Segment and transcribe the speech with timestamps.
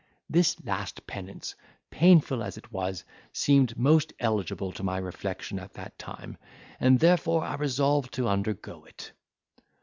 [0.27, 1.53] This last penance,
[1.91, 3.03] painful as it was,
[3.33, 6.39] seemed most eligible to my reflection at that time,
[6.79, 9.11] and therefore I resolved to undergo it.